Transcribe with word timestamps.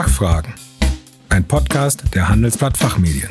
Fachfragen. 0.00 0.54
Ein 1.28 1.46
Podcast 1.46 2.02
der 2.14 2.30
Handelsblatt 2.30 2.74
Fachmedien. 2.74 3.28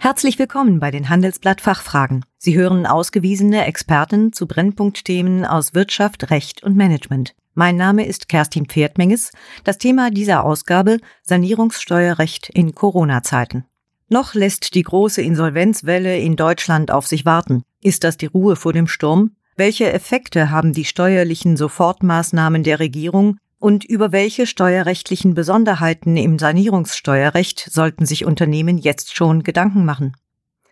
Herzlich 0.00 0.40
willkommen 0.40 0.80
bei 0.80 0.90
den 0.90 1.08
Handelsblatt 1.08 1.60
Fachfragen. 1.60 2.24
Sie 2.42 2.56
hören 2.56 2.86
ausgewiesene 2.86 3.66
Experten 3.66 4.32
zu 4.32 4.46
Brennpunktthemen 4.46 5.44
aus 5.44 5.74
Wirtschaft, 5.74 6.30
Recht 6.30 6.62
und 6.62 6.74
Management. 6.74 7.34
Mein 7.52 7.76
Name 7.76 8.06
ist 8.06 8.30
Kerstin 8.30 8.64
Pferdmenges. 8.64 9.32
Das 9.62 9.76
Thema 9.76 10.10
dieser 10.10 10.42
Ausgabe 10.42 11.00
Sanierungssteuerrecht 11.22 12.48
in 12.48 12.74
Corona-Zeiten. 12.74 13.66
Noch 14.08 14.32
lässt 14.32 14.74
die 14.74 14.84
große 14.84 15.20
Insolvenzwelle 15.20 16.16
in 16.16 16.36
Deutschland 16.36 16.90
auf 16.90 17.06
sich 17.06 17.26
warten. 17.26 17.62
Ist 17.82 18.04
das 18.04 18.16
die 18.16 18.24
Ruhe 18.24 18.56
vor 18.56 18.72
dem 18.72 18.86
Sturm? 18.86 19.32
Welche 19.56 19.92
Effekte 19.92 20.50
haben 20.50 20.72
die 20.72 20.86
steuerlichen 20.86 21.58
Sofortmaßnahmen 21.58 22.62
der 22.62 22.80
Regierung 22.80 23.36
und 23.58 23.84
über 23.84 24.12
welche 24.12 24.46
steuerrechtlichen 24.46 25.34
Besonderheiten 25.34 26.16
im 26.16 26.38
Sanierungssteuerrecht 26.38 27.68
sollten 27.70 28.06
sich 28.06 28.24
Unternehmen 28.24 28.78
jetzt 28.78 29.14
schon 29.14 29.42
Gedanken 29.42 29.84
machen? 29.84 30.14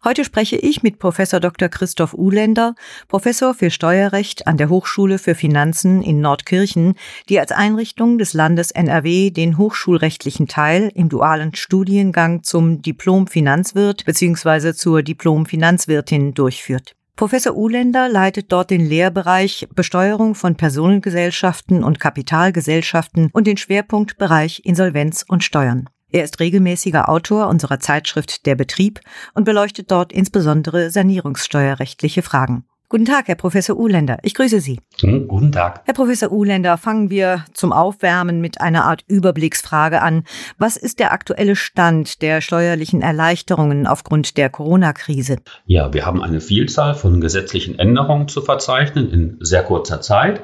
Heute 0.05 0.25
spreche 0.25 0.57
ich 0.57 0.84
mit 0.84 1.01
Professor 1.01 1.41
Dr. 1.41 1.69
Christoph 1.69 2.15
Uhländer, 2.15 2.77
Professor 3.09 3.52
für 3.52 3.70
Steuerrecht 3.70 4.47
an 4.47 4.56
der 4.56 4.69
Hochschule 4.69 5.19
für 5.19 5.34
Finanzen 5.34 6.02
in 6.02 6.20
Nordkirchen, 6.20 6.95
die 7.29 7.41
als 7.41 7.51
Einrichtung 7.51 8.16
des 8.16 8.33
Landes 8.33 8.70
NRW 8.70 9.30
den 9.30 9.59
hochschulrechtlichen 9.59 10.47
Teil 10.47 10.92
im 10.95 11.09
dualen 11.09 11.53
Studiengang 11.56 12.45
zum 12.45 12.80
Diplom 12.80 13.27
Finanzwirt 13.27 14.05
bzw. 14.05 14.72
zur 14.72 15.03
Diplom 15.03 15.47
Finanzwirtin 15.47 16.33
durchführt. 16.33 16.94
Professor 17.17 17.56
Uhländer 17.56 18.09
leitet 18.09 18.53
dort 18.53 18.70
den 18.70 18.87
Lehrbereich 18.87 19.67
Besteuerung 19.75 20.37
von 20.37 20.55
Personengesellschaften 20.55 21.83
und 21.83 21.98
Kapitalgesellschaften 21.98 23.31
und 23.33 23.48
den 23.48 23.56
Schwerpunktbereich 23.56 24.62
Insolvenz 24.65 25.25
und 25.27 25.42
Steuern. 25.42 25.89
Er 26.11 26.25
ist 26.25 26.41
regelmäßiger 26.41 27.11
Autor 27.11 27.48
unserer 27.48 27.81
Zeitschrift 27.81 28.47
Der 28.47 28.55
Betrieb 28.55 29.01
und 29.34 29.45
beleuchtet 29.45 29.91
dort 29.91 30.11
insbesondere 30.11 30.91
sanierungssteuerrechtliche 30.91 32.23
Fragen. 32.23 32.65
Guten 32.91 33.05
Tag, 33.05 33.28
Herr 33.28 33.34
Professor 33.34 33.77
Uhländer. 33.77 34.17
Ich 34.23 34.33
grüße 34.33 34.62
Sie. 34.62 34.81
Hm, 35.00 35.28
guten 35.28 35.53
Tag. 35.53 35.83
Herr 35.84 35.92
Professor 35.92 36.33
Uhländer, 36.33 36.78
fangen 36.78 37.11
wir 37.11 37.45
zum 37.53 37.75
Aufwärmen 37.75 38.41
mit 38.41 38.62
einer 38.62 38.87
Art 38.87 39.05
Überblicksfrage 39.06 40.00
an. 40.00 40.25
Was 40.56 40.78
ist 40.78 40.98
der 40.98 41.12
aktuelle 41.12 41.55
Stand 41.55 42.22
der 42.22 42.41
steuerlichen 42.41 43.03
Erleichterungen 43.03 43.87
aufgrund 43.87 44.39
der 44.39 44.48
Corona-Krise? 44.48 45.37
Ja, 45.67 45.93
wir 45.93 46.06
haben 46.06 46.22
eine 46.22 46.41
Vielzahl 46.41 46.95
von 46.95 47.20
gesetzlichen 47.20 47.78
Änderungen 47.78 48.28
zu 48.28 48.41
verzeichnen 48.41 49.11
in 49.11 49.37
sehr 49.41 49.65
kurzer 49.65 50.00
Zeit. 50.00 50.41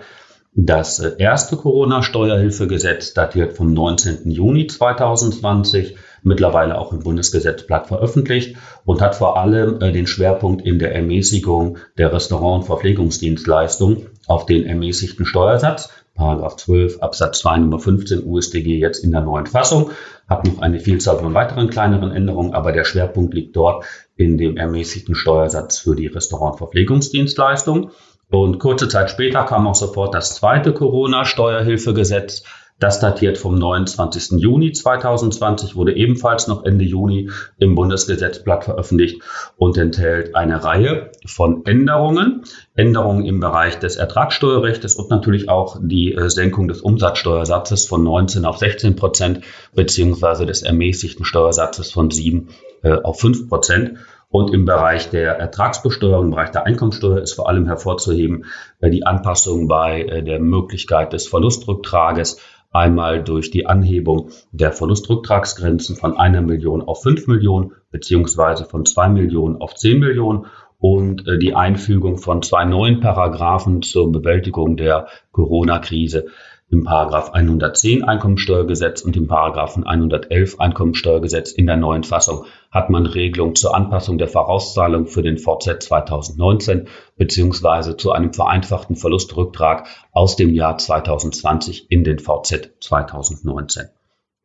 Das 0.56 1.00
äh, 1.00 1.16
erste 1.18 1.56
Corona-Steuerhilfegesetz 1.56 3.12
datiert 3.12 3.54
vom 3.54 3.72
19. 3.72 4.30
Juni 4.30 4.68
2020, 4.68 5.96
mittlerweile 6.22 6.78
auch 6.78 6.92
im 6.92 7.00
Bundesgesetzblatt 7.00 7.88
veröffentlicht 7.88 8.56
und 8.84 9.00
hat 9.00 9.16
vor 9.16 9.36
allem 9.36 9.80
äh, 9.80 9.90
den 9.90 10.06
Schwerpunkt 10.06 10.64
in 10.64 10.78
der 10.78 10.94
Ermäßigung 10.94 11.78
der 11.98 12.12
Restaurant- 12.12 12.62
und 12.62 12.66
Verpflegungsdienstleistung 12.66 14.06
auf 14.28 14.46
den 14.46 14.64
ermäßigten 14.64 15.26
Steuersatz. 15.26 15.90
Paragraph 16.14 16.54
12 16.54 17.02
Absatz 17.02 17.40
2 17.40 17.58
Nummer 17.58 17.80
15 17.80 18.24
USDG 18.24 18.78
jetzt 18.78 19.02
in 19.02 19.10
der 19.10 19.22
neuen 19.22 19.46
Fassung, 19.46 19.90
hat 20.28 20.46
noch 20.46 20.60
eine 20.60 20.78
Vielzahl 20.78 21.18
von 21.18 21.34
weiteren 21.34 21.68
kleineren 21.68 22.12
Änderungen, 22.12 22.54
aber 22.54 22.70
der 22.70 22.84
Schwerpunkt 22.84 23.34
liegt 23.34 23.56
dort 23.56 23.84
in 24.14 24.38
dem 24.38 24.56
ermäßigten 24.56 25.16
Steuersatz 25.16 25.78
für 25.78 25.96
die 25.96 26.06
Restaurant- 26.06 26.52
und 26.52 26.58
Verpflegungsdienstleistung. 26.58 27.90
Und 28.30 28.58
kurze 28.58 28.88
Zeit 28.88 29.10
später 29.10 29.44
kam 29.44 29.66
auch 29.66 29.74
sofort 29.74 30.14
das 30.14 30.34
zweite 30.34 30.72
Corona-Steuerhilfegesetz. 30.72 32.44
Das 32.80 32.98
datiert 32.98 33.38
vom 33.38 33.54
29. 33.54 34.40
Juni 34.40 34.72
2020, 34.72 35.76
wurde 35.76 35.94
ebenfalls 35.94 36.48
noch 36.48 36.64
Ende 36.64 36.84
Juni 36.84 37.30
im 37.56 37.76
Bundesgesetzblatt 37.76 38.64
veröffentlicht 38.64 39.22
und 39.56 39.78
enthält 39.78 40.34
eine 40.34 40.64
Reihe 40.64 41.12
von 41.24 41.64
Änderungen. 41.66 42.42
Änderungen 42.74 43.26
im 43.26 43.38
Bereich 43.38 43.78
des 43.78 43.94
Ertragssteuerrechts 43.94 44.96
und 44.96 45.08
natürlich 45.08 45.48
auch 45.48 45.78
die 45.80 46.14
äh, 46.14 46.28
Senkung 46.28 46.66
des 46.66 46.80
Umsatzsteuersatzes 46.80 47.86
von 47.86 48.02
19 48.02 48.44
auf 48.44 48.58
16 48.58 48.96
Prozent 48.96 49.44
beziehungsweise 49.74 50.44
des 50.44 50.62
ermäßigten 50.62 51.24
Steuersatzes 51.24 51.92
von 51.92 52.10
7 52.10 52.48
äh, 52.82 52.94
auf 52.94 53.20
5 53.20 53.48
Prozent. 53.48 53.98
Und 54.34 54.52
im 54.52 54.64
Bereich 54.64 55.10
der 55.10 55.38
Ertragsbesteuerung, 55.38 56.24
im 56.24 56.30
Bereich 56.32 56.50
der 56.50 56.66
Einkommensteuer 56.66 57.20
ist 57.20 57.34
vor 57.34 57.48
allem 57.48 57.66
hervorzuheben 57.66 58.46
äh, 58.80 58.90
die 58.90 59.06
Anpassung 59.06 59.68
bei 59.68 60.02
äh, 60.02 60.24
der 60.24 60.40
Möglichkeit 60.40 61.12
des 61.12 61.28
Verlustrücktrages. 61.28 62.40
Einmal 62.72 63.22
durch 63.22 63.52
die 63.52 63.66
Anhebung 63.66 64.30
der 64.50 64.72
Verlustrücktragsgrenzen 64.72 65.94
von 65.94 66.16
einer 66.16 66.42
Million 66.42 66.82
auf 66.82 67.04
fünf 67.04 67.28
Millionen 67.28 67.74
beziehungsweise 67.92 68.64
von 68.64 68.84
zwei 68.86 69.08
Millionen 69.08 69.60
auf 69.60 69.76
zehn 69.76 70.00
Millionen 70.00 70.46
und 70.80 71.28
äh, 71.28 71.38
die 71.38 71.54
Einfügung 71.54 72.18
von 72.18 72.42
zwei 72.42 72.64
neuen 72.64 72.98
Paragraphen 72.98 73.82
zur 73.82 74.10
Bewältigung 74.10 74.76
der 74.76 75.06
Corona-Krise 75.30 76.26
im 76.74 76.82
Paragraph 76.82 77.30
110 77.32 78.02
Einkommensteuergesetz 78.02 79.02
und 79.02 79.16
im 79.16 79.28
Paragraphen 79.28 79.86
111 79.86 80.58
Einkommensteuergesetz 80.58 81.52
in 81.52 81.66
der 81.66 81.76
neuen 81.76 82.02
Fassung 82.02 82.46
hat 82.72 82.90
man 82.90 83.06
Regelung 83.06 83.54
zur 83.54 83.76
Anpassung 83.76 84.18
der 84.18 84.26
Vorauszahlung 84.26 85.06
für 85.06 85.22
den 85.22 85.38
VZ 85.38 85.80
2019 85.84 86.88
beziehungsweise 87.16 87.96
zu 87.96 88.10
einem 88.10 88.32
vereinfachten 88.32 88.96
Verlustrücktrag 88.96 89.86
aus 90.10 90.34
dem 90.34 90.52
Jahr 90.52 90.76
2020 90.76 91.92
in 91.92 92.02
den 92.02 92.18
VZ 92.18 92.70
2019 92.80 93.84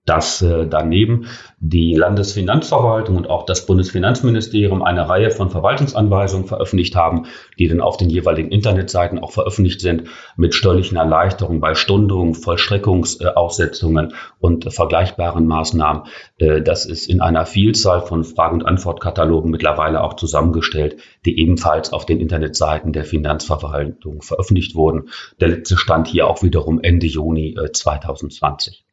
dass 0.10 0.42
äh, 0.42 0.66
daneben 0.68 1.28
die 1.60 1.94
Landesfinanzverwaltung 1.94 3.16
und 3.16 3.30
auch 3.30 3.46
das 3.46 3.68
Bundesfinanzministerium 3.68 4.82
eine 4.82 5.08
Reihe 5.08 5.30
von 5.30 5.52
Verwaltungsanweisungen 5.52 6.48
veröffentlicht 6.48 6.96
haben, 6.96 7.28
die 7.60 7.68
dann 7.68 7.80
auf 7.80 7.98
den 7.98 8.10
jeweiligen 8.10 8.50
Internetseiten 8.50 9.20
auch 9.20 9.32
veröffentlicht 9.32 9.82
sind, 9.82 10.06
mit 10.36 10.56
steuerlichen 10.56 10.98
Erleichterungen 10.98 11.60
bei 11.60 11.76
Stundungen, 11.76 12.34
Vollstreckungsaussetzungen 12.34 14.14
und 14.40 14.74
vergleichbaren 14.74 15.46
Maßnahmen. 15.46 16.04
Äh, 16.40 16.64
das 16.64 16.88
ist 16.88 17.08
in 17.08 17.22
einer 17.22 17.46
Vielzahl 17.46 18.02
von 18.02 18.24
Frage- 18.24 18.56
und 18.56 18.66
Antwortkatalogen 18.66 19.52
mittlerweile 19.52 20.04
auch 20.04 20.16
zusammengestellt, 20.16 20.98
die 21.28 21.40
ebenfalls 21.40 21.94
auf 21.94 22.08
den 22.08 22.20
Internetseiten 22.20 22.94
der 22.94 23.06
Finanzverwaltung 23.06 24.24
veröffentlicht 24.24 24.74
wurden. 24.74 25.10
Der 25.40 25.50
letzte 25.50 25.78
Stand 25.78 26.08
hier 26.08 26.26
auch 26.26 26.42
wiederum 26.42 26.80
Ende 26.82 27.06
Juni 27.06 27.56
äh, 27.56 27.72
2020. 27.72 28.89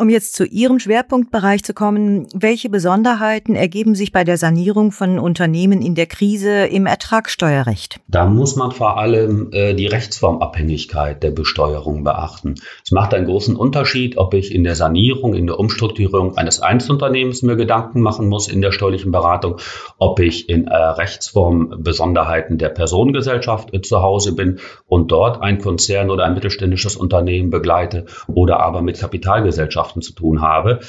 Um 0.00 0.10
jetzt 0.10 0.36
zu 0.36 0.44
Ihrem 0.44 0.78
Schwerpunktbereich 0.78 1.64
zu 1.64 1.74
kommen, 1.74 2.28
welche 2.32 2.68
Besonderheiten 2.68 3.56
ergeben 3.56 3.96
sich 3.96 4.12
bei 4.12 4.22
der 4.22 4.36
Sanierung 4.36 4.92
von 4.92 5.18
Unternehmen 5.18 5.82
in 5.82 5.96
der 5.96 6.06
Krise 6.06 6.66
im 6.66 6.86
Ertragssteuerrecht? 6.86 7.98
Da 8.06 8.26
muss 8.26 8.54
man 8.54 8.70
vor 8.70 8.96
allem 8.96 9.48
äh, 9.50 9.74
die 9.74 9.88
Rechtsformabhängigkeit 9.88 11.20
der 11.24 11.32
Besteuerung 11.32 12.04
beachten. 12.04 12.54
Es 12.84 12.92
macht 12.92 13.12
einen 13.12 13.26
großen 13.26 13.56
Unterschied, 13.56 14.18
ob 14.18 14.34
ich 14.34 14.54
in 14.54 14.62
der 14.62 14.76
Sanierung, 14.76 15.34
in 15.34 15.48
der 15.48 15.58
Umstrukturierung 15.58 16.38
eines 16.38 16.60
Einzelunternehmens 16.60 17.42
mir 17.42 17.56
Gedanken 17.56 18.00
machen 18.00 18.28
muss 18.28 18.46
in 18.46 18.62
der 18.62 18.70
steuerlichen 18.70 19.10
Beratung, 19.10 19.56
ob 19.98 20.20
ich 20.20 20.48
in 20.48 20.68
äh, 20.68 20.76
Rechtsform 20.76 21.74
Besonderheiten 21.82 22.56
der 22.56 22.68
Personengesellschaft 22.68 23.74
äh, 23.74 23.82
zu 23.82 24.00
Hause 24.00 24.36
bin 24.36 24.60
und 24.86 25.10
dort 25.10 25.42
ein 25.42 25.58
Konzern 25.58 26.08
oder 26.08 26.24
ein 26.24 26.34
mittelständisches 26.34 26.94
Unternehmen 26.94 27.50
begleite 27.50 28.06
oder 28.28 28.60
aber 28.60 28.80
mit 28.80 29.00
Kapitalgesellschaften 29.00 29.87
Gesellschaften 29.88 30.02
zu 30.02 30.12
tun 30.14 30.40
habe. 30.40 30.80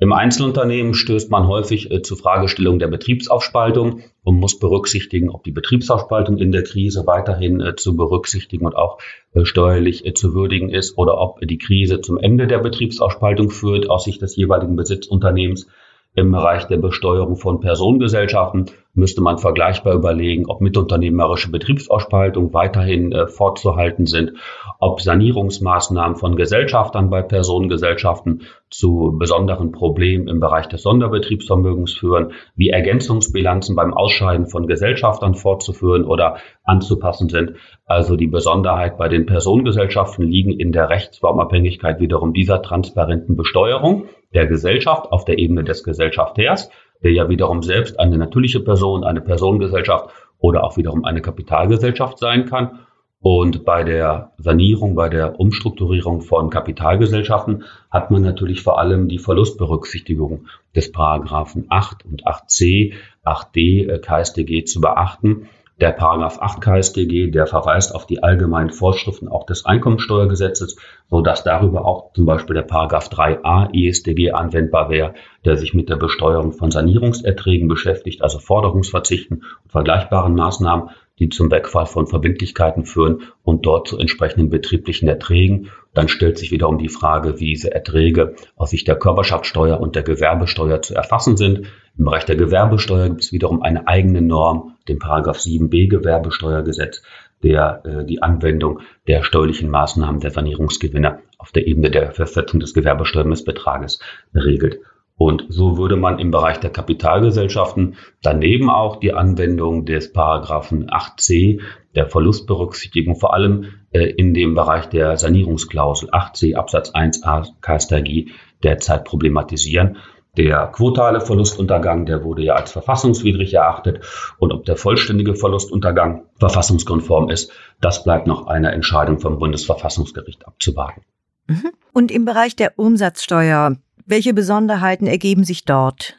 Im 0.00 0.12
Einzelunternehmen 0.12 0.94
stößt 0.94 1.30
man 1.30 1.48
häufig 1.48 1.90
äh, 1.90 2.02
zu 2.02 2.14
Fragestellungen 2.14 2.78
der 2.78 2.86
Betriebsaufspaltung 2.86 4.00
und 4.22 4.38
muss 4.38 4.58
berücksichtigen, 4.58 5.28
ob 5.28 5.42
die 5.42 5.50
Betriebsaufspaltung 5.50 6.38
in 6.38 6.52
der 6.52 6.62
Krise 6.62 7.04
weiterhin 7.06 7.60
äh, 7.60 7.74
zu 7.74 7.96
berücksichtigen 7.96 8.64
und 8.64 8.76
auch 8.76 8.98
äh, 9.34 9.44
steuerlich 9.44 10.06
äh, 10.06 10.14
zu 10.14 10.34
würdigen 10.34 10.70
ist 10.70 10.96
oder 10.98 11.18
ob 11.18 11.40
die 11.40 11.58
Krise 11.58 12.00
zum 12.00 12.16
Ende 12.16 12.46
der 12.46 12.58
Betriebsaufspaltung 12.58 13.50
führt 13.50 13.90
aus 13.90 14.04
Sicht 14.04 14.22
des 14.22 14.36
jeweiligen 14.36 14.76
Besitzunternehmens. 14.76 15.66
Im 16.14 16.32
Bereich 16.32 16.66
der 16.66 16.78
Besteuerung 16.78 17.36
von 17.36 17.60
Personengesellschaften 17.60 18.66
müsste 18.94 19.20
man 19.20 19.38
vergleichbar 19.38 19.94
überlegen, 19.94 20.46
ob 20.46 20.60
mitunternehmerische 20.60 21.50
Betriebsausspaltungen 21.50 22.52
weiterhin 22.54 23.14
fortzuhalten 23.28 24.06
sind, 24.06 24.32
ob 24.78 25.00
Sanierungsmaßnahmen 25.00 26.16
von 26.16 26.36
Gesellschaftern 26.36 27.10
bei 27.10 27.22
Personengesellschaften 27.22 28.42
zu 28.70 29.16
besonderen 29.18 29.72
Problemen 29.72 30.28
im 30.28 30.38
Bereich 30.38 30.68
des 30.68 30.82
Sonderbetriebsvermögens 30.82 31.94
führen, 31.94 32.32
wie 32.54 32.68
Ergänzungsbilanzen 32.68 33.74
beim 33.74 33.92
Ausscheiden 33.92 34.46
von 34.46 34.68
Gesellschaftern 34.68 35.34
fortzuführen 35.34 36.04
oder 36.04 36.36
anzupassen 36.62 37.28
sind. 37.28 37.54
Also 37.86 38.14
die 38.14 38.28
Besonderheit 38.28 38.98
bei 38.98 39.08
den 39.08 39.26
Personengesellschaften 39.26 40.24
liegen 40.24 40.52
in 40.52 40.70
der 40.70 40.90
Rechtsformabhängigkeit 40.90 41.98
wiederum 41.98 42.32
dieser 42.32 42.62
transparenten 42.62 43.36
Besteuerung 43.36 44.04
der 44.32 44.46
Gesellschaft 44.46 45.10
auf 45.10 45.24
der 45.24 45.38
Ebene 45.38 45.64
des 45.64 45.82
Gesellschafters, 45.82 46.70
der 47.02 47.12
ja 47.12 47.28
wiederum 47.28 47.62
selbst 47.62 47.98
eine 47.98 48.18
natürliche 48.18 48.60
Person, 48.60 49.02
eine 49.02 49.20
Personengesellschaft 49.20 50.10
oder 50.38 50.62
auch 50.62 50.76
wiederum 50.76 51.04
eine 51.04 51.20
Kapitalgesellschaft 51.20 52.18
sein 52.18 52.44
kann. 52.44 52.80
Und 53.20 53.64
bei 53.64 53.82
der 53.82 54.30
Sanierung, 54.38 54.94
bei 54.94 55.08
der 55.08 55.40
Umstrukturierung 55.40 56.20
von 56.20 56.50
Kapitalgesellschaften 56.50 57.64
hat 57.90 58.12
man 58.12 58.22
natürlich 58.22 58.62
vor 58.62 58.78
allem 58.78 59.08
die 59.08 59.18
Verlustberücksichtigung 59.18 60.46
des 60.76 60.92
Paragraphen 60.92 61.66
8 61.68 62.04
und 62.04 62.24
8c, 62.24 62.94
8d 63.24 63.98
KStG 63.98 64.64
zu 64.64 64.80
beachten. 64.80 65.48
Der 65.80 65.90
Paragraph 65.92 66.38
8 66.40 66.60
KStG, 66.60 67.30
der 67.30 67.46
verweist 67.46 67.94
auf 67.94 68.06
die 68.06 68.22
allgemeinen 68.22 68.70
Vorschriften 68.70 69.28
auch 69.28 69.46
des 69.46 69.64
Einkommensteuergesetzes, 69.64 70.76
so 71.08 71.20
dass 71.20 71.44
darüber 71.44 71.84
auch 71.84 72.12
zum 72.14 72.24
Beispiel 72.24 72.54
der 72.54 72.62
Paragraph 72.62 73.08
3a 73.08 73.72
EStG 73.74 74.32
anwendbar 74.32 74.90
wäre, 74.90 75.14
der 75.44 75.56
sich 75.56 75.74
mit 75.74 75.88
der 75.88 75.96
Besteuerung 75.96 76.52
von 76.52 76.70
Sanierungserträgen 76.70 77.68
beschäftigt, 77.68 78.22
also 78.22 78.38
Forderungsverzichten 78.38 79.44
und 79.64 79.70
vergleichbaren 79.70 80.34
Maßnahmen 80.34 80.90
die 81.18 81.28
zum 81.28 81.50
Wegfall 81.50 81.86
von 81.86 82.06
Verbindlichkeiten 82.06 82.84
führen 82.84 83.22
und 83.42 83.66
dort 83.66 83.88
zu 83.88 83.98
entsprechenden 83.98 84.50
betrieblichen 84.50 85.08
Erträgen. 85.08 85.70
Dann 85.94 86.08
stellt 86.08 86.38
sich 86.38 86.52
wiederum 86.52 86.78
die 86.78 86.88
Frage, 86.88 87.40
wie 87.40 87.46
diese 87.46 87.72
Erträge 87.72 88.34
aus 88.56 88.70
Sicht 88.70 88.86
der 88.88 88.96
Körperschaftssteuer 88.96 89.80
und 89.80 89.96
der 89.96 90.02
Gewerbesteuer 90.02 90.82
zu 90.82 90.94
erfassen 90.94 91.36
sind. 91.36 91.66
Im 91.98 92.04
Bereich 92.04 92.24
der 92.24 92.36
Gewerbesteuer 92.36 93.08
gibt 93.08 93.22
es 93.22 93.32
wiederum 93.32 93.62
eine 93.62 93.88
eigene 93.88 94.22
Norm, 94.22 94.76
den 94.86 94.98
Paragraph 94.98 95.38
7b 95.38 95.88
Gewerbesteuergesetz, 95.88 97.02
der 97.42 97.82
äh, 97.84 98.04
die 98.04 98.22
Anwendung 98.22 98.80
der 99.06 99.22
steuerlichen 99.22 99.70
Maßnahmen 99.70 100.20
der 100.20 100.30
Sanierungsgewinne 100.30 101.20
auf 101.38 101.52
der 101.52 101.66
Ebene 101.66 101.90
der 101.90 102.12
Festsetzung 102.12 102.60
des 102.60 102.74
Gewerbesteuermissbetrages 102.74 104.00
regelt. 104.34 104.80
Und 105.18 105.46
so 105.48 105.76
würde 105.76 105.96
man 105.96 106.20
im 106.20 106.30
Bereich 106.30 106.60
der 106.60 106.70
Kapitalgesellschaften 106.70 107.96
daneben 108.22 108.70
auch 108.70 108.96
die 108.96 109.12
Anwendung 109.12 109.84
des 109.84 110.12
Paragraphen 110.12 110.88
8c 110.88 111.60
der 111.96 112.08
Verlustberücksichtigung 112.08 113.16
vor 113.16 113.34
allem 113.34 113.64
äh, 113.90 114.04
in 114.04 114.32
dem 114.32 114.54
Bereich 114.54 114.88
der 114.88 115.16
Sanierungsklausel 115.16 116.10
8c 116.10 116.54
Absatz 116.54 116.92
1a 116.92 117.48
KStG 117.60 118.28
derzeit 118.62 119.04
problematisieren. 119.04 119.96
Der 120.36 120.68
quotale 120.68 121.20
Verlustuntergang, 121.20 122.06
der 122.06 122.22
wurde 122.22 122.44
ja 122.44 122.54
als 122.54 122.70
verfassungswidrig 122.70 123.54
erachtet. 123.54 124.04
Und 124.38 124.52
ob 124.52 124.66
der 124.66 124.76
vollständige 124.76 125.34
Verlustuntergang 125.34 126.26
verfassungskonform 126.38 127.28
ist, 127.28 127.50
das 127.80 128.04
bleibt 128.04 128.28
noch 128.28 128.46
einer 128.46 128.72
Entscheidung 128.72 129.18
vom 129.18 129.40
Bundesverfassungsgericht 129.40 130.46
abzuwarten. 130.46 131.02
Mhm. 131.48 131.70
Und 131.92 132.12
im 132.12 132.24
Bereich 132.24 132.54
der 132.54 132.78
Umsatzsteuer 132.78 133.78
welche 134.08 134.34
Besonderheiten 134.34 135.06
ergeben 135.06 135.44
sich 135.44 135.64
dort? 135.64 136.18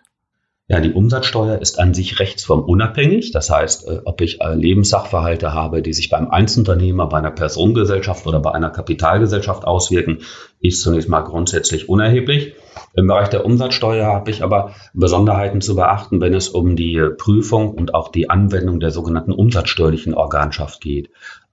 Ja, 0.71 0.79
die 0.79 0.93
Umsatzsteuer 0.93 1.57
ist 1.57 1.79
an 1.79 1.95
sich 1.95 2.19
rechtsformunabhängig. 2.19 3.31
Das 3.31 3.49
heißt, 3.49 3.87
äh, 3.87 4.01
ob 4.05 4.21
ich 4.21 4.39
äh, 4.39 4.53
Lebenssachverhalte 4.53 5.51
habe, 5.51 5.81
die 5.81 5.93
sich 5.93 6.09
beim 6.09 6.29
Einzelunternehmer, 6.29 7.07
bei 7.09 7.17
einer 7.17 7.31
Personengesellschaft 7.31 8.27
oder 8.27 8.39
bei 8.39 8.51
einer 8.51 8.69
Kapitalgesellschaft 8.69 9.65
auswirken, 9.65 10.19
ist 10.59 10.83
zunächst 10.83 11.09
mal 11.09 11.21
grundsätzlich 11.21 11.89
unerheblich. 11.89 12.53
Im 12.93 13.07
Bereich 13.07 13.29
der 13.29 13.45
Umsatzsteuer 13.45 14.05
habe 14.05 14.29
ich 14.29 14.43
aber 14.43 14.75
Besonderheiten 14.93 15.59
zu 15.59 15.75
beachten, 15.75 16.21
wenn 16.21 16.35
es 16.35 16.49
um 16.49 16.75
die 16.75 17.01
Prüfung 17.17 17.73
und 17.73 17.95
auch 17.95 18.09
die 18.11 18.29
Anwendung 18.29 18.79
der 18.79 18.91
sogenannten 18.91 19.31
umsatzsteuerlichen 19.31 20.13
Organschaft 20.13 20.81
geht 20.81 21.09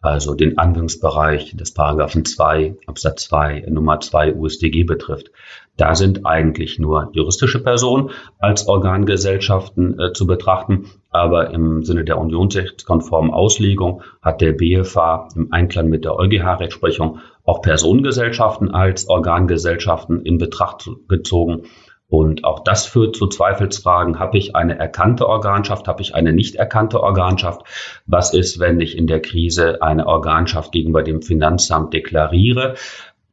also 0.07 0.35
den 0.35 0.57
Anwendungsbereich 0.57 1.57
des 1.57 1.75
Paragraphen 1.75 2.25
2 2.25 2.77
Absatz 2.87 3.25
2 3.25 3.65
Nummer 3.69 4.01
2 4.01 4.35
USDG 4.35 4.85
betrifft. 4.85 5.31
Da 5.77 5.95
sind 5.95 6.25
eigentlich 6.25 6.79
nur 6.79 7.11
juristische 7.13 7.63
Personen 7.63 8.11
als 8.39 8.67
Organgesellschaften 8.67 9.99
äh, 9.99 10.13
zu 10.13 10.27
betrachten, 10.27 10.87
aber 11.11 11.51
im 11.51 11.85
Sinne 11.85 12.05
der 12.05 12.19
unionsrechtskonformen 12.19 13.31
Auslegung 13.31 14.03
hat 14.23 14.41
der 14.41 14.53
BFH 14.53 15.29
im 15.35 15.53
Einklang 15.53 15.89
mit 15.89 16.05
der 16.05 16.17
EuGH-Rechtsprechung 16.17 17.19
auch 17.45 17.63
Personengesellschaften 17.63 18.71
als 18.71 19.09
Organgesellschaften 19.09 20.23
in 20.23 20.39
Betracht 20.39 20.89
gezogen 21.09 21.65
und 22.09 22.45
auch 22.45 22.61
das 22.61 22.87
führt 22.87 23.17
zu 23.17 23.27
Zweifelsfragen. 23.27 24.21
Habe 24.21 24.39
ich 24.39 24.55
eine 24.55 24.79
erkannte 24.79 25.29
Organschaft? 25.29 25.89
Habe 25.89 26.03
ich 26.03 26.15
eine 26.15 26.33
nicht 26.33 26.55
erkannte 26.55 27.03
Organschaft? 27.03 27.63
Was 28.07 28.33
ist, 28.33 28.61
wenn 28.61 28.81
ich 28.81 28.97
in 28.97 29.09
der 29.09 29.21
Krise 29.21 29.83
eine 29.83 30.07
Organschaft 30.07 30.71
gegenüber 30.71 31.03
dem 31.03 31.21
Finanzamt 31.21 31.93
deklariere? 31.93 32.77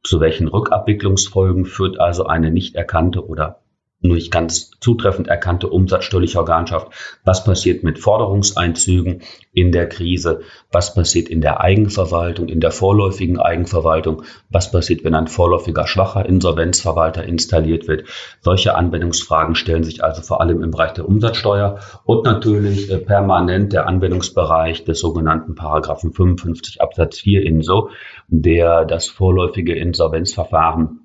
Zu 0.06 0.20
welchen 0.20 0.50
Rückabwicklungsfolgen 0.50 1.66
führt 1.66 2.00
also 2.00 2.26
eine 2.26 2.52
nicht 2.52 2.76
erkannte 2.76 3.26
oder 3.26 3.63
nicht 4.04 4.32
ganz 4.32 4.72
zutreffend 4.82 5.30
erkannte 5.30 5.70
umsatzsteuerliche 5.70 6.38
Organschaft. 6.38 6.88
Was 7.24 7.44
passiert 7.44 7.84
mit 7.84 8.00
Forderungseinzügen 8.00 9.22
in 9.54 9.72
der 9.72 9.88
Krise? 9.88 10.42
Was 10.72 10.94
passiert 10.94 11.30
in 11.30 11.40
der 11.40 11.62
Eigenverwaltung, 11.62 12.50
in 12.50 12.60
der 12.60 12.72
vorläufigen 12.72 13.40
Eigenverwaltung? 13.40 14.24
Was 14.50 14.72
passiert, 14.72 15.04
wenn 15.04 15.16
ein 15.16 15.28
vorläufiger 15.28 15.88
schwacher 15.88 16.26
Insolvenzverwalter 16.26 17.24
installiert 17.24 17.88
wird? 17.88 18.04
Solche 18.42 18.76
Anwendungsfragen 18.76 19.56
stellen 19.56 19.84
sich 19.84 20.04
also 20.04 20.22
vor 20.22 20.42
allem 20.42 20.62
im 20.62 20.72
Bereich 20.72 20.92
der 20.92 21.08
Umsatzsteuer 21.08 21.80
und 22.04 22.26
natürlich 22.26 22.92
äh, 22.92 22.98
permanent 22.98 23.72
der 23.72 23.88
Anwendungsbereich 23.88 24.84
des 24.84 25.00
sogenannten 25.00 25.56
Paragraphen 25.56 26.12
55 26.12 26.82
Absatz 26.82 27.20
4 27.20 27.44
INSO, 27.44 27.90
der 28.28 28.84
das 28.84 29.08
vorläufige 29.08 29.76
Insolvenzverfahren 29.76 31.03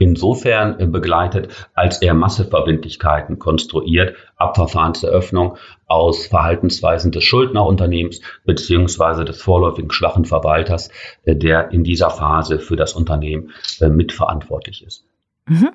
insofern 0.00 0.80
äh, 0.80 0.86
begleitet, 0.86 1.68
als 1.74 2.02
er 2.02 2.14
Masseverbindlichkeiten 2.14 3.38
konstruiert, 3.38 4.16
ab 4.36 4.56
Verfahrenseröffnung 4.56 5.56
aus 5.86 6.26
Verhaltensweisen 6.26 7.12
des 7.12 7.22
Schuldnerunternehmens 7.22 8.20
beziehungsweise 8.44 9.24
des 9.24 9.40
vorläufigen 9.40 9.92
schwachen 9.92 10.24
Verwalters, 10.24 10.90
äh, 11.24 11.36
der 11.36 11.70
in 11.70 11.84
dieser 11.84 12.10
Phase 12.10 12.58
für 12.58 12.76
das 12.76 12.94
Unternehmen 12.94 13.50
äh, 13.80 13.88
mitverantwortlich 13.88 14.84
ist. 14.84 15.04
Mhm. 15.46 15.70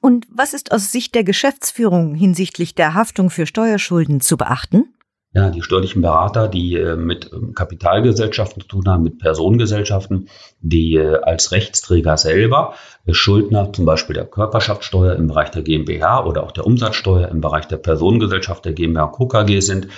Und 0.00 0.26
was 0.28 0.52
ist 0.52 0.72
aus 0.72 0.90
Sicht 0.90 1.14
der 1.14 1.22
Geschäftsführung 1.22 2.14
hinsichtlich 2.14 2.74
der 2.74 2.94
Haftung 2.94 3.30
für 3.30 3.46
Steuerschulden 3.46 4.20
zu 4.20 4.36
beachten? 4.36 4.92
Ja, 5.36 5.50
die 5.50 5.60
steuerlichen 5.60 6.00
Berater, 6.00 6.48
die 6.48 6.76
äh, 6.76 6.96
mit 6.96 7.30
ähm, 7.30 7.52
Kapitalgesellschaften 7.54 8.62
zu 8.62 8.68
tun 8.68 8.88
haben, 8.88 9.02
mit 9.02 9.18
Personengesellschaften, 9.18 10.30
die 10.62 10.94
äh, 10.94 11.18
als 11.18 11.52
Rechtsträger 11.52 12.16
selber 12.16 12.72
äh, 13.04 13.12
Schuldner 13.12 13.70
zum 13.70 13.84
Beispiel 13.84 14.14
der 14.14 14.24
Körperschaftssteuer 14.24 15.14
im 15.14 15.26
Bereich 15.26 15.50
der 15.50 15.60
GmbH 15.60 16.24
oder 16.24 16.42
auch 16.42 16.52
der 16.52 16.64
Umsatzsteuer 16.64 17.28
im 17.28 17.42
Bereich 17.42 17.68
der 17.68 17.76
Personengesellschaft 17.76 18.64
der 18.64 18.72
GmbH 18.72 19.04
und 19.04 19.12
Co. 19.12 19.28
Sind, 19.60 19.88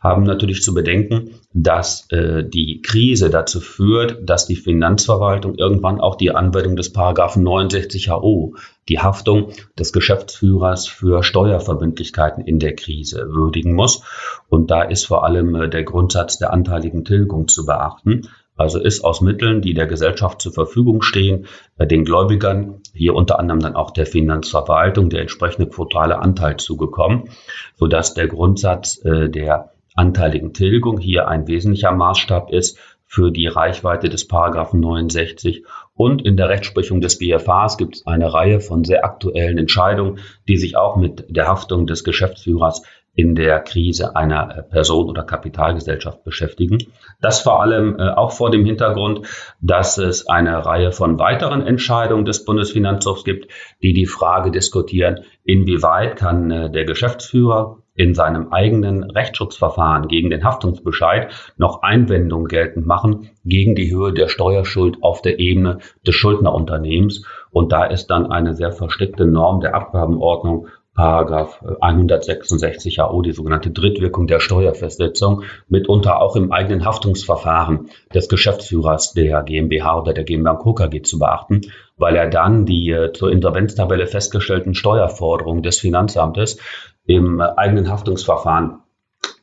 haben 0.00 0.24
natürlich 0.24 0.62
zu 0.62 0.74
bedenken, 0.74 1.36
dass 1.52 2.10
äh, 2.10 2.42
die 2.42 2.82
Krise 2.82 3.30
dazu 3.30 3.60
führt, 3.60 4.28
dass 4.28 4.46
die 4.46 4.56
Finanzverwaltung 4.56 5.54
irgendwann 5.54 6.00
auch 6.00 6.16
die 6.16 6.34
Anwendung 6.34 6.74
des 6.74 6.92
Paragraphen 6.92 7.44
69 7.44 8.10
HO, 8.10 8.56
die 8.90 8.98
Haftung 8.98 9.52
des 9.78 9.92
Geschäftsführers 9.92 10.86
für 10.86 11.22
Steuerverbindlichkeiten 11.22 12.44
in 12.44 12.58
der 12.58 12.74
Krise 12.74 13.28
würdigen 13.30 13.74
muss. 13.74 14.02
Und 14.48 14.70
da 14.70 14.82
ist 14.82 15.06
vor 15.06 15.24
allem 15.24 15.54
äh, 15.54 15.68
der 15.68 15.84
Grundsatz 15.84 16.38
der 16.38 16.52
anteiligen 16.52 17.04
Tilgung 17.04 17.48
zu 17.48 17.64
beachten. 17.64 18.28
Also 18.56 18.78
ist 18.78 19.04
aus 19.04 19.22
Mitteln, 19.22 19.62
die 19.62 19.72
der 19.72 19.86
Gesellschaft 19.86 20.42
zur 20.42 20.52
Verfügung 20.52 21.00
stehen, 21.00 21.46
äh, 21.78 21.86
den 21.86 22.04
Gläubigern, 22.04 22.80
hier 22.92 23.14
unter 23.14 23.38
anderem 23.38 23.60
dann 23.60 23.76
auch 23.76 23.92
der 23.92 24.06
Finanzverwaltung, 24.06 25.08
der 25.08 25.22
entsprechende 25.22 25.68
quotale 25.68 26.18
Anteil 26.18 26.56
zugekommen, 26.58 27.30
sodass 27.76 28.12
der 28.12 28.28
Grundsatz 28.28 29.02
äh, 29.04 29.30
der 29.30 29.72
anteiligen 29.94 30.52
Tilgung 30.52 30.98
hier 30.98 31.28
ein 31.28 31.46
wesentlicher 31.46 31.92
Maßstab 31.92 32.52
ist 32.52 32.78
für 33.10 33.32
die 33.32 33.48
Reichweite 33.48 34.08
des 34.08 34.28
Paragraphen 34.28 34.78
69. 34.78 35.64
Und 35.94 36.24
in 36.24 36.36
der 36.36 36.48
Rechtsprechung 36.48 37.00
des 37.00 37.18
BFHs 37.18 37.76
gibt 37.76 37.96
es 37.96 38.06
eine 38.06 38.32
Reihe 38.32 38.60
von 38.60 38.84
sehr 38.84 39.04
aktuellen 39.04 39.58
Entscheidungen, 39.58 40.20
die 40.46 40.56
sich 40.56 40.76
auch 40.76 40.94
mit 40.94 41.24
der 41.28 41.48
Haftung 41.48 41.88
des 41.88 42.04
Geschäftsführers 42.04 42.82
in 43.12 43.34
der 43.34 43.58
Krise 43.58 44.14
einer 44.14 44.62
Person 44.70 45.08
oder 45.08 45.24
Kapitalgesellschaft 45.24 46.22
beschäftigen. 46.22 46.78
Das 47.20 47.40
vor 47.40 47.60
allem 47.60 47.98
äh, 47.98 48.10
auch 48.10 48.30
vor 48.30 48.52
dem 48.52 48.64
Hintergrund, 48.64 49.26
dass 49.60 49.98
es 49.98 50.28
eine 50.28 50.64
Reihe 50.64 50.92
von 50.92 51.18
weiteren 51.18 51.66
Entscheidungen 51.66 52.24
des 52.24 52.44
Bundesfinanzhofs 52.44 53.24
gibt, 53.24 53.50
die 53.82 53.92
die 53.92 54.06
Frage 54.06 54.52
diskutieren, 54.52 55.24
inwieweit 55.42 56.14
kann 56.14 56.48
äh, 56.52 56.70
der 56.70 56.84
Geschäftsführer 56.84 57.78
in 57.94 58.14
seinem 58.14 58.52
eigenen 58.52 59.04
Rechtsschutzverfahren 59.04 60.08
gegen 60.08 60.30
den 60.30 60.44
Haftungsbescheid 60.44 61.32
noch 61.56 61.82
Einwendungen 61.82 62.48
geltend 62.48 62.86
machen 62.86 63.30
gegen 63.44 63.74
die 63.74 63.90
Höhe 63.90 64.12
der 64.12 64.28
Steuerschuld 64.28 65.02
auf 65.02 65.22
der 65.22 65.38
Ebene 65.38 65.78
des 66.06 66.14
Schuldnerunternehmens. 66.14 67.24
Und 67.50 67.72
da 67.72 67.84
ist 67.84 68.06
dann 68.06 68.30
eine 68.30 68.54
sehr 68.54 68.72
versteckte 68.72 69.26
Norm 69.26 69.60
der 69.60 69.74
Abgabenordnung 69.74 70.68
Paragraph 70.94 71.64
166 71.80 73.00
AO, 73.00 73.22
die 73.22 73.32
sogenannte 73.32 73.70
Drittwirkung 73.70 74.26
der 74.26 74.40
Steuerfestsetzung, 74.40 75.44
mitunter 75.68 76.20
auch 76.20 76.36
im 76.36 76.52
eigenen 76.52 76.84
Haftungsverfahren 76.84 77.88
des 78.12 78.28
Geschäftsführers 78.28 79.12
der 79.12 79.42
GmbH 79.42 80.00
oder 80.00 80.12
der 80.12 80.24
GmbH 80.24 80.56
Co. 80.56 80.74
KG 80.74 81.00
zu 81.02 81.18
beachten, 81.18 81.62
weil 81.96 82.16
er 82.16 82.28
dann 82.28 82.66
die 82.66 82.90
äh, 82.90 83.12
zur 83.12 83.30
Insolvenztabelle 83.30 84.06
festgestellten 84.08 84.74
Steuerforderungen 84.74 85.62
des 85.62 85.78
Finanzamtes 85.78 86.58
im 87.06 87.40
eigenen 87.40 87.90
Haftungsverfahren 87.90 88.80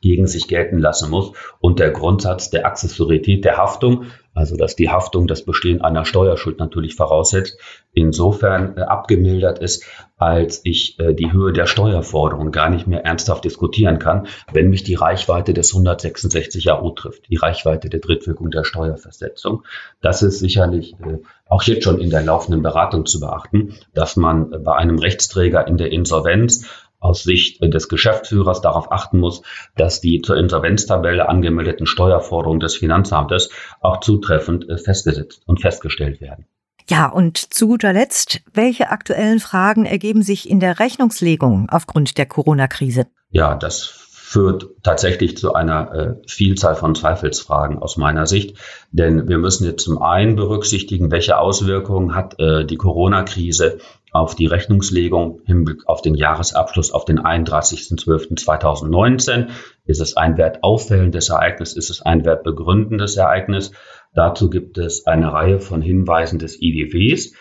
gegen 0.00 0.26
sich 0.26 0.48
gelten 0.48 0.78
lassen 0.78 1.10
muss 1.10 1.32
und 1.60 1.78
der 1.78 1.90
Grundsatz 1.90 2.50
der 2.50 2.66
Accessorität 2.66 3.44
der 3.44 3.56
Haftung, 3.56 4.04
also 4.34 4.56
dass 4.56 4.76
die 4.76 4.90
Haftung 4.90 5.26
das 5.26 5.44
Bestehen 5.44 5.82
einer 5.82 6.04
Steuerschuld 6.04 6.60
natürlich 6.60 6.94
voraussetzt, 6.94 7.58
insofern 7.92 8.76
äh, 8.76 8.82
abgemildert 8.82 9.58
ist, 9.58 9.84
als 10.16 10.60
ich 10.64 10.98
äh, 11.00 11.14
die 11.14 11.32
Höhe 11.32 11.52
der 11.52 11.66
Steuerforderung 11.66 12.52
gar 12.52 12.70
nicht 12.70 12.86
mehr 12.86 13.04
ernsthaft 13.04 13.44
diskutieren 13.44 13.98
kann, 13.98 14.28
wenn 14.52 14.70
mich 14.70 14.84
die 14.84 14.94
Reichweite 14.94 15.54
des 15.54 15.72
166 15.72 16.70
AO 16.70 16.90
trifft, 16.90 17.28
die 17.28 17.36
Reichweite 17.36 17.88
der 17.88 18.00
Drittwirkung 18.00 18.50
der 18.50 18.62
Steuerversetzung. 18.62 19.64
Das 20.00 20.22
ist 20.22 20.38
sicherlich 20.38 20.94
äh, 21.00 21.18
auch 21.48 21.64
jetzt 21.64 21.82
schon 21.82 21.98
in 21.98 22.10
der 22.10 22.22
laufenden 22.22 22.62
Beratung 22.62 23.06
zu 23.06 23.18
beachten, 23.18 23.74
dass 23.94 24.16
man 24.16 24.62
bei 24.62 24.76
einem 24.76 24.98
Rechtsträger 24.98 25.66
in 25.66 25.76
der 25.76 25.90
Insolvenz 25.90 26.68
aus 27.00 27.22
Sicht 27.22 27.62
des 27.62 27.88
Geschäftsführers 27.88 28.60
darauf 28.60 28.90
achten 28.92 29.18
muss, 29.18 29.42
dass 29.76 30.00
die 30.00 30.20
zur 30.20 30.36
Insolvenztabelle 30.36 31.28
angemeldeten 31.28 31.86
Steuerforderungen 31.86 32.60
des 32.60 32.76
Finanzamtes 32.76 33.50
auch 33.80 34.00
zutreffend 34.00 34.68
äh, 34.68 34.78
festgesetzt 34.78 35.42
und 35.46 35.60
festgestellt 35.60 36.20
werden. 36.20 36.46
Ja, 36.88 37.06
und 37.06 37.36
zu 37.36 37.68
guter 37.68 37.92
Letzt, 37.92 38.40
welche 38.54 38.90
aktuellen 38.90 39.40
Fragen 39.40 39.84
ergeben 39.84 40.22
sich 40.22 40.48
in 40.48 40.58
der 40.58 40.78
Rechnungslegung 40.78 41.68
aufgrund 41.68 42.16
der 42.16 42.24
Corona-Krise? 42.24 43.06
Ja, 43.30 43.54
das 43.54 44.08
führt 44.28 44.68
tatsächlich 44.82 45.38
zu 45.38 45.54
einer 45.54 45.94
äh, 45.94 46.14
Vielzahl 46.26 46.74
von 46.74 46.94
Zweifelsfragen 46.94 47.78
aus 47.78 47.96
meiner 47.96 48.26
Sicht. 48.26 48.58
Denn 48.90 49.26
wir 49.26 49.38
müssen 49.38 49.64
jetzt 49.64 49.84
zum 49.84 50.02
einen 50.02 50.36
berücksichtigen, 50.36 51.10
welche 51.10 51.38
Auswirkungen 51.38 52.14
hat 52.14 52.38
äh, 52.38 52.66
die 52.66 52.76
Corona-Krise 52.76 53.78
auf 54.12 54.34
die 54.34 54.46
Rechnungslegung 54.46 55.40
im 55.40 55.46
Hinblick 55.46 55.86
auf 55.86 56.02
den 56.02 56.14
Jahresabschluss 56.14 56.92
auf 56.92 57.04
den 57.04 57.20
31.12.2019. 57.20 59.48
Ist 59.84 60.00
es 60.00 60.16
ein 60.16 60.36
wertauffällendes 60.36 61.28
Ereignis? 61.28 61.74
Ist 61.74 61.90
es 61.90 62.02
ein 62.02 62.24
wertbegründendes 62.24 63.16
Ereignis? 63.16 63.72
Dazu 64.14 64.50
gibt 64.50 64.78
es 64.78 65.06
eine 65.06 65.32
Reihe 65.32 65.60
von 65.60 65.82
Hinweisen 65.82 66.38
des 66.38 66.60
IDWs. 66.60 67.34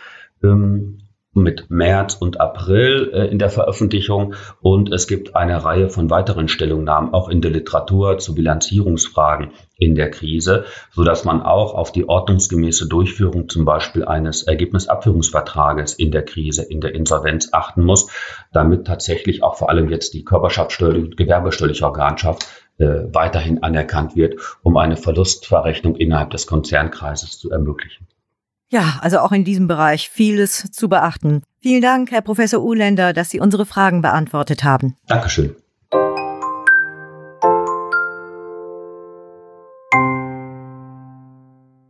Mit 1.41 1.69
März 1.69 2.15
und 2.15 2.39
April 2.39 3.11
äh, 3.13 3.27
in 3.27 3.39
der 3.39 3.49
Veröffentlichung 3.49 4.35
und 4.61 4.91
es 4.91 5.07
gibt 5.07 5.35
eine 5.35 5.63
Reihe 5.63 5.89
von 5.89 6.09
weiteren 6.09 6.47
Stellungnahmen 6.47 7.13
auch 7.13 7.29
in 7.29 7.41
der 7.41 7.51
Literatur 7.51 8.17
zu 8.17 8.35
Bilanzierungsfragen 8.35 9.51
in 9.77 9.95
der 9.95 10.09
Krise, 10.09 10.65
so 10.91 11.03
dass 11.03 11.23
man 11.23 11.41
auch 11.41 11.73
auf 11.73 11.91
die 11.91 12.07
ordnungsgemäße 12.07 12.87
Durchführung 12.87 13.49
zum 13.49 13.65
Beispiel 13.65 14.05
eines 14.05 14.43
Ergebnisabführungsvertrages 14.43 15.93
in 15.93 16.11
der 16.11 16.23
Krise, 16.23 16.63
in 16.63 16.81
der 16.81 16.95
Insolvenz 16.95 17.49
achten 17.51 17.83
muss, 17.83 18.09
damit 18.51 18.87
tatsächlich 18.87 19.43
auch 19.43 19.57
vor 19.57 19.69
allem 19.69 19.89
jetzt 19.89 20.13
die 20.13 20.25
körperschaftssteuerliche 20.25 21.05
und 21.05 21.17
gewerbesteuerliche 21.17 21.85
Organschaft 21.85 22.47
äh, 22.79 23.05
weiterhin 23.11 23.63
anerkannt 23.63 24.15
wird, 24.15 24.35
um 24.63 24.77
eine 24.77 24.97
Verlustverrechnung 24.97 25.95
innerhalb 25.95 26.31
des 26.31 26.47
Konzernkreises 26.47 27.39
zu 27.39 27.51
ermöglichen. 27.51 28.07
Ja, 28.69 28.99
also 29.01 29.19
auch 29.19 29.31
in 29.31 29.45
diesem 29.45 29.67
Bereich 29.67 30.09
vieles 30.09 30.71
zu 30.71 30.89
beachten. 30.89 31.41
Vielen 31.61 31.81
Dank, 31.81 32.11
Herr 32.11 32.21
Professor 32.21 32.61
Uhländer, 32.61 33.13
dass 33.13 33.29
Sie 33.29 33.39
unsere 33.39 33.65
Fragen 33.65 34.01
beantwortet 34.01 34.63
haben. 34.63 34.95
Dankeschön. 35.07 35.55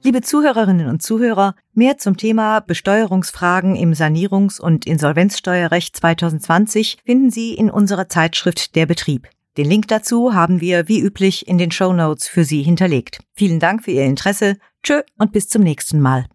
Liebe 0.04 0.22
Zuhörerinnen 0.22 0.88
und 0.88 1.02
Zuhörer, 1.02 1.56
mehr 1.74 1.98
zum 1.98 2.16
Thema 2.16 2.62
Besteuerungsfragen 2.62 3.76
im 3.76 3.92
Sanierungs- 3.94 4.62
und 4.62 4.86
Insolvenzsteuerrecht 4.86 5.98
2020 5.98 7.00
finden 7.06 7.30
Sie 7.30 7.54
in 7.54 7.70
unserer 7.70 8.08
Zeitschrift 8.08 8.76
Der 8.76 8.86
Betrieb. 8.86 9.28
Den 9.58 9.66
Link 9.66 9.88
dazu 9.88 10.34
haben 10.34 10.62
wir 10.62 10.88
wie 10.88 11.02
üblich 11.02 11.48
in 11.48 11.58
den 11.58 11.72
Show 11.72 11.92
Notes 11.92 12.28
für 12.28 12.46
Sie 12.46 12.62
hinterlegt. 12.62 13.20
Vielen 13.34 13.60
Dank 13.60 13.84
für 13.84 13.92
Ihr 13.92 14.06
Interesse. 14.06 14.58
Tschö 14.84 15.02
und 15.18 15.34
bis 15.34 15.50
zum 15.50 15.64
nächsten 15.64 16.00
Mal. 16.00 16.26